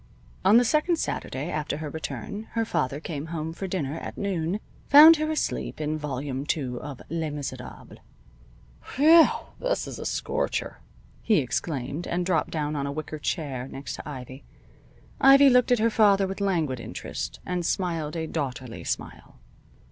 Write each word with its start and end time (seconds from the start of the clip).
On 0.43 0.57
the 0.57 0.65
second 0.65 0.95
Saturday 0.95 1.51
after 1.51 1.77
her 1.77 1.87
return 1.91 2.47
her 2.53 2.65
father 2.65 2.99
came 2.99 3.27
home 3.27 3.53
for 3.53 3.67
dinner 3.67 3.99
at 3.99 4.17
noon, 4.17 4.59
found 4.87 5.17
her 5.17 5.31
deep 5.35 5.79
in 5.79 5.95
Volume 5.95 6.43
Two 6.43 6.81
of 6.81 7.03
"Les 7.07 7.29
Miserables." 7.29 7.99
"Whew! 8.95 9.27
This 9.59 9.87
is 9.87 9.99
a 9.99 10.05
scorcher!" 10.07 10.79
he 11.21 11.37
exclaimed, 11.37 12.07
and 12.07 12.25
dropped 12.25 12.49
down 12.49 12.75
on 12.75 12.87
a 12.87 12.91
wicker 12.91 13.19
chair 13.19 13.67
next 13.67 13.93
to 13.93 14.09
Ivy. 14.09 14.43
Ivy 15.19 15.51
looked 15.51 15.71
at 15.71 15.77
her 15.77 15.91
father 15.91 16.25
with 16.25 16.41
languid 16.41 16.79
interest, 16.79 17.39
and 17.45 17.63
smiled 17.63 18.15
a 18.15 18.25
daughterly 18.25 18.83
smile. 18.83 19.35